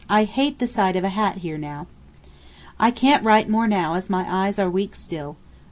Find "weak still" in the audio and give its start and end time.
4.67-5.37